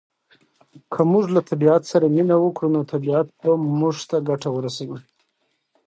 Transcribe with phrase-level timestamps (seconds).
[0.93, 4.99] که موږ له طبعیت سره مینه وکړو نو طبعیت به موږ ته ګټه ورسوي.